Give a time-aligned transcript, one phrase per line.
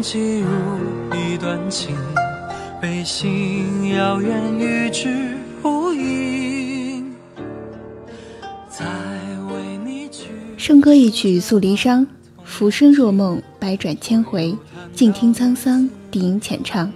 [0.00, 0.48] 寄入
[1.14, 1.94] 一段情，
[2.80, 7.12] 背信遥远与之无影。
[8.70, 8.86] 再
[9.52, 10.28] 为你去。
[10.56, 12.06] 笙歌一曲诉离殇，
[12.42, 14.56] 浮生若梦，百转千回，
[14.94, 16.90] 静听沧桑，低吟浅唱。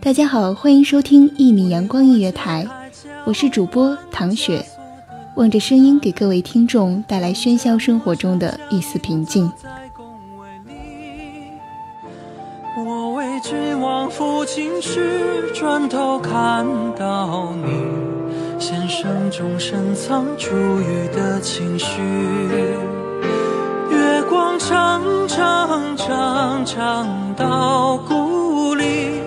[0.00, 2.66] 大家好，欢迎收听一米阳光音乐台，
[3.24, 4.64] 我是主播唐雪，
[5.36, 9.48] 望着声音给各位听众带来喧嚣生活中的一丝平静。
[14.50, 16.66] 王抚琴时，转头看
[16.98, 17.70] 到你，
[18.58, 22.02] 弦声中深藏珠玉的情绪。
[23.92, 29.20] 月光长长长长到故里，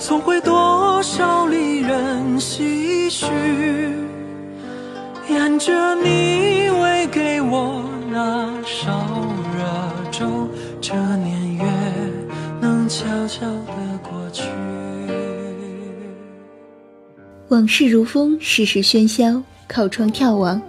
[0.00, 3.26] 送回多少离人唏嘘。
[5.28, 6.33] 沿着你
[17.54, 19.40] 往事如风，世事喧嚣。
[19.68, 20.60] 靠窗眺望，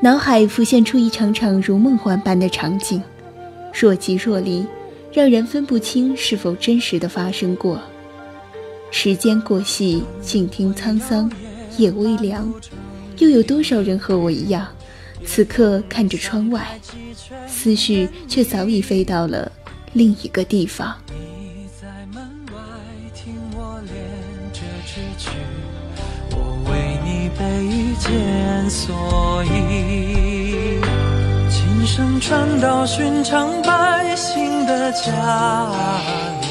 [0.00, 3.00] 脑海浮现出一场场如梦幻般的场景，
[3.72, 4.66] 若即若离，
[5.12, 7.80] 让人分不清是否真实的发生过。
[8.90, 11.30] 时间过隙，静听沧桑，
[11.78, 12.52] 夜微凉。
[13.18, 14.66] 又有多少人和我一样，
[15.24, 16.80] 此刻看着窗外，
[17.46, 19.52] 思绪却早已飞到了
[19.92, 20.96] 另一个地方。
[27.60, 30.80] 一件所以，
[31.48, 35.10] 琴声传到寻常百姓的家
[36.40, 36.48] 里，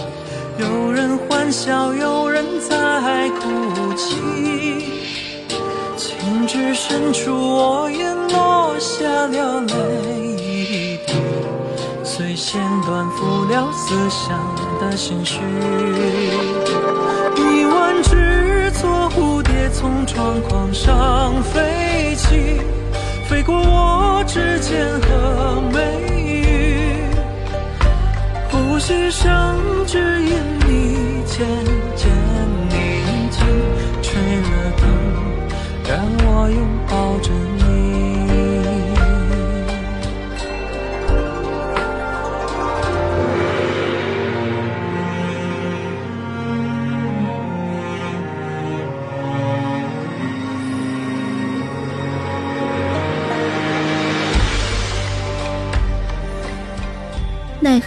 [0.59, 4.15] 有人欢笑，有人在哭泣。
[5.95, 9.73] 情至深处，我也落下了泪
[10.37, 11.13] 一滴，
[12.03, 14.39] 随弦断付了思乡
[14.79, 15.39] 的心绪。
[19.73, 22.61] 从窗框上飞起，
[23.27, 25.81] 飞过我指尖和眉
[26.23, 27.03] 宇，
[28.51, 30.12] 呼吸声只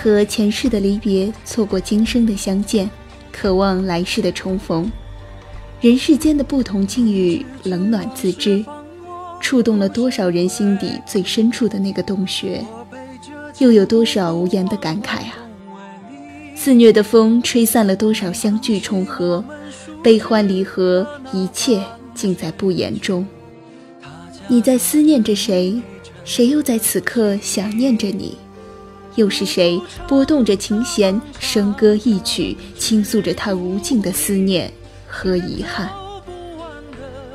[0.03, 2.89] 和前世的离别，错过今生的相见，
[3.33, 4.91] 渴望来世的重逢。
[5.81, 8.65] 人世间的不同境遇，冷暖自知，
[9.41, 12.65] 触动了多少人心底最深处的那个洞穴，
[13.59, 15.35] 又有多少无言的感慨啊！
[16.55, 19.45] 肆虐的风吹散了多少相聚重合，
[20.03, 21.83] 悲欢离合，一切
[22.15, 23.27] 尽在不言中。
[24.49, 25.81] 你在思念着谁？
[26.25, 28.37] 谁又在此刻想念着你？
[29.17, 34.73] 又是谁拨动着琴弦，笙歌一曲，倾诉着他无尽的思念
[35.07, 35.91] 和遗憾？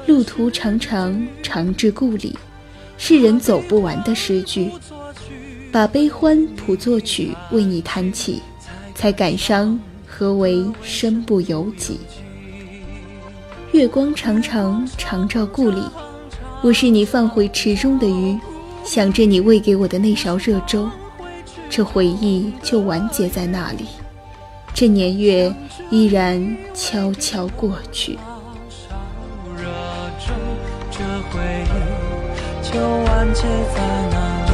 [0.07, 2.35] 路途长长，长至故里，
[2.97, 4.71] 是人走不完的诗句。
[5.71, 8.41] 把悲欢谱作曲，为你弹起，
[8.93, 11.97] 才感伤何为身不由己。
[13.71, 15.81] 月光长长，长照故里，
[16.61, 18.37] 我是你放回池中的鱼，
[18.83, 20.89] 想着你喂给我的那勺热粥。
[21.73, 23.85] 这回忆就完结在那里，
[24.73, 25.55] 这年月
[25.89, 28.19] 依然悄悄过去。
[29.55, 29.63] 热
[30.19, 30.35] 中，
[30.91, 31.69] 这回忆
[32.61, 33.81] 就完结在
[34.11, 34.51] 哪里？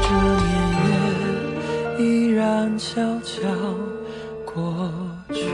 [0.00, 0.08] 这
[0.46, 0.48] 年
[0.86, 3.46] 月依然悄悄
[4.46, 4.90] 过
[5.34, 5.44] 去。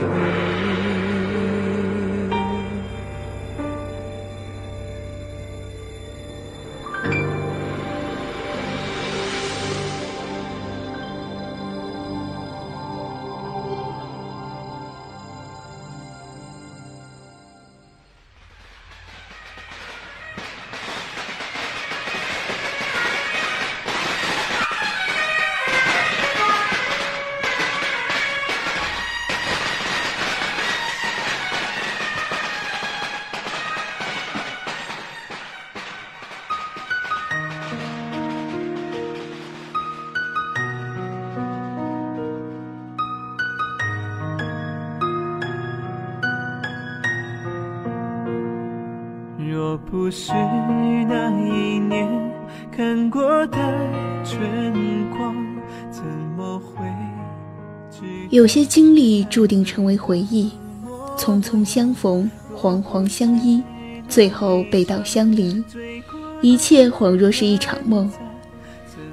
[49.89, 52.07] 不是那一年
[52.69, 53.57] 看过的
[54.25, 55.33] 春光，
[55.89, 56.03] 怎
[56.35, 56.85] 么会
[58.29, 60.51] 有些经历注定成为回忆，
[61.17, 63.63] 匆匆相逢，惶惶相依，
[64.09, 65.63] 最后背道相离，
[66.41, 68.11] 一切恍若是一场梦。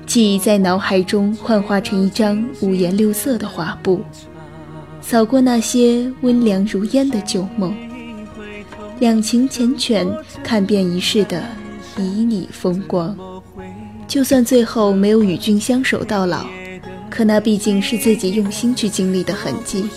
[0.06, 4.00] 记忆在脑海中幻化成一张五颜六色的画布，
[5.00, 7.72] 扫过那些温凉如烟的旧梦。
[9.00, 10.08] 两情缱绻，
[10.42, 11.42] 看遍一世的
[11.96, 13.16] 旖旎风光。
[14.06, 16.46] 就算最后没有与君相守到老，
[17.10, 19.88] 可那毕竟是自己用心去经历的痕迹。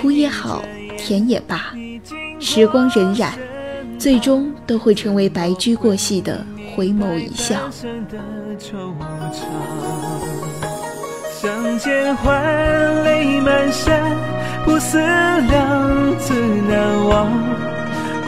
[0.00, 0.62] 苦也好，
[0.96, 1.74] 甜也罢，
[2.38, 3.30] 时光荏苒，
[3.98, 6.44] 最终都会成为白驹过隙的
[6.74, 7.70] 回眸一笑。
[11.40, 14.16] 相见欢，泪满衫，
[14.64, 16.34] 不思量，自
[16.68, 17.73] 难忘。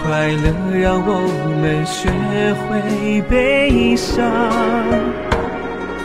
[0.07, 1.19] 快乐让我
[1.61, 2.09] 们学
[2.55, 4.25] 会悲伤，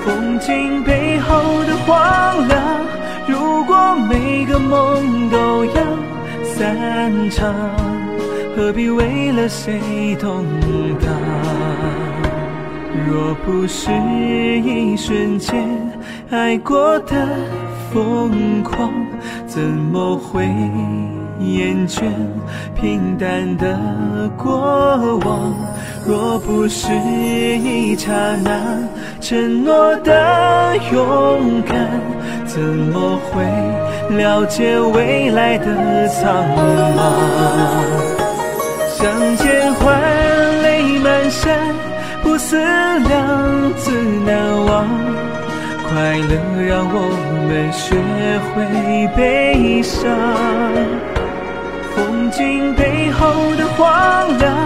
[0.04, 2.60] 风景背后的荒凉。
[3.28, 5.74] 如果每个梦都要
[6.44, 7.54] 散场，
[8.56, 10.46] 何必为了谁动
[11.00, 11.08] 荡？
[13.08, 13.92] 若不是
[14.64, 15.64] 一瞬间
[16.32, 17.28] 爱过的
[17.94, 18.92] 疯狂，
[19.46, 20.50] 怎么会？
[21.42, 22.04] 厌倦
[22.80, 23.78] 平淡的
[24.38, 25.54] 过往，
[26.08, 28.12] 若不是一刹
[28.44, 28.52] 那
[29.20, 32.02] 承诺的勇敢，
[32.46, 33.44] 怎么会
[34.16, 36.44] 了解未来的苍
[36.98, 37.00] 茫？
[38.90, 40.00] 相见欢，
[40.62, 41.58] 泪满衫，
[42.22, 43.92] 不思量，自
[44.26, 44.88] 难忘。
[45.90, 46.34] 快乐
[46.70, 46.96] 让我
[47.48, 47.96] 们学
[48.54, 48.56] 会
[49.16, 50.08] 悲伤。
[52.32, 54.58] 风景背后的荒凉，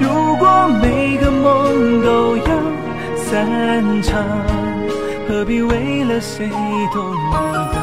[0.00, 2.46] 如果每个梦都要
[3.18, 4.24] 散场，
[5.28, 6.48] 何必为了谁
[6.90, 7.82] 动荡？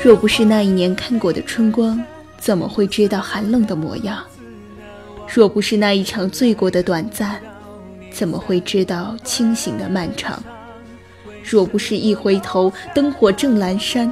[0.00, 2.00] 若不是那一年看过的春光，
[2.38, 4.22] 怎么会知道寒冷的模样？
[5.26, 7.40] 若不是那一场醉过的短暂，
[8.12, 10.40] 怎么会知道清醒的漫长？
[11.42, 14.08] 若不是一回头，灯火正阑珊，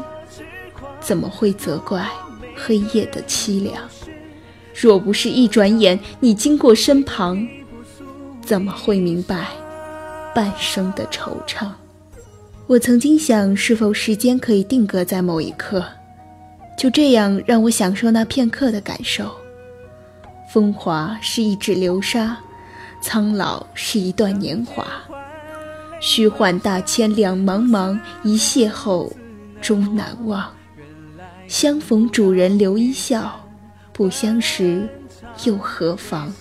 [0.98, 2.04] 怎么会责怪？
[2.64, 3.74] 黑夜的凄凉，
[4.74, 7.46] 若不是一转眼你经过身旁，
[8.42, 9.48] 怎么会明白
[10.34, 11.68] 半生的惆怅？
[12.66, 15.84] 我曾经想，是否时间可以定格在某一刻，
[16.78, 19.30] 就这样让我享受那片刻的感受。
[20.50, 22.38] 风华是一指流沙，
[23.02, 24.86] 苍老是一段年华，
[26.00, 29.12] 虚幻大千两茫茫，一邂逅
[29.60, 30.50] 终难忘。
[31.46, 33.48] 相逢主人留一笑，
[33.92, 34.88] 不相识
[35.44, 36.32] 又何妨？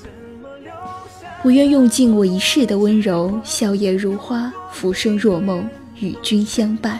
[1.43, 5.67] 我愿用尽我一世的温柔，笑靥如花，浮生若梦，
[5.99, 6.99] 与君相伴。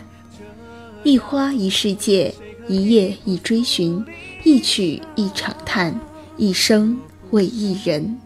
[1.04, 2.34] 一花一世界，
[2.68, 4.04] 一叶一追寻，
[4.44, 5.98] 一曲一场叹，
[6.36, 7.00] 一生
[7.32, 8.18] 为一人。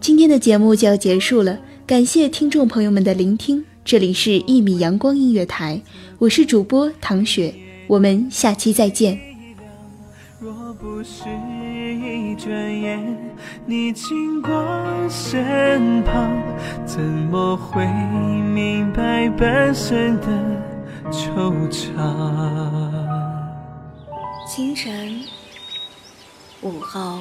[0.00, 3.64] 今天的节目就要结束了，感谢听众朋友们的聆听。
[3.84, 5.82] 这里是《一米阳光音乐台》，
[6.18, 7.52] 我是主播唐雪。
[7.92, 9.20] 我们下期再见。
[10.40, 12.98] 若不是一转眼
[13.66, 14.50] 你经过
[15.10, 16.32] 身旁，
[16.86, 20.26] 怎么会明白半生的
[21.10, 21.92] 惆怅？
[24.48, 25.20] 清晨，
[26.62, 27.18] 午后，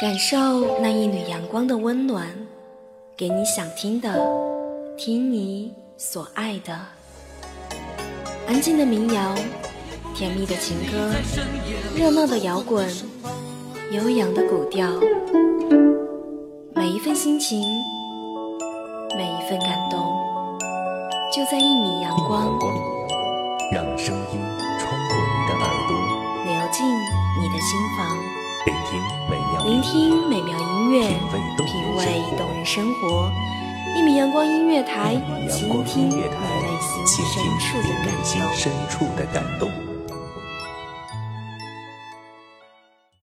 [0.00, 2.24] 感受那一缕阳光的温暖，
[3.16, 4.16] 给你想听的。
[4.96, 6.78] 听你所爱的。
[8.52, 9.34] 安静的民谣，
[10.14, 11.10] 甜蜜的情歌，
[11.96, 12.86] 热闹的摇滚，
[13.92, 14.86] 悠扬的古调。
[16.74, 17.62] 每一份心情，
[19.16, 20.00] 每一份感动，
[21.34, 22.58] 就在一米阳光。
[23.72, 24.38] 让声音
[24.78, 25.96] 穿过你的耳朵，
[26.44, 26.86] 流进
[27.40, 28.06] 你的心房。
[28.66, 31.08] 聆听美妙，聆听美妙音乐，
[31.64, 33.32] 品味动人生活。
[33.94, 35.20] 一米阳光音乐台，
[35.50, 36.22] 倾听你内
[38.24, 39.70] 心深处的感动。